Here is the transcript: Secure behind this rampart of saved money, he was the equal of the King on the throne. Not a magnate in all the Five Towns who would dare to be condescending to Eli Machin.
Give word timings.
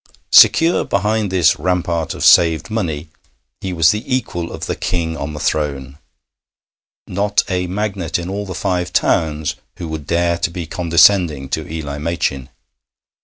Secure 0.31 0.83
behind 0.83 1.31
this 1.31 1.59
rampart 1.59 2.15
of 2.15 2.25
saved 2.25 2.71
money, 2.71 3.09
he 3.59 3.71
was 3.71 3.91
the 3.91 4.03
equal 4.11 4.51
of 4.51 4.65
the 4.65 4.75
King 4.75 5.15
on 5.15 5.33
the 5.33 5.39
throne. 5.39 5.99
Not 7.05 7.43
a 7.47 7.67
magnate 7.67 8.17
in 8.17 8.27
all 8.27 8.47
the 8.47 8.55
Five 8.55 8.93
Towns 8.93 9.53
who 9.77 9.87
would 9.89 10.07
dare 10.07 10.39
to 10.39 10.49
be 10.49 10.65
condescending 10.65 11.49
to 11.49 11.71
Eli 11.71 11.99
Machin. 11.99 12.49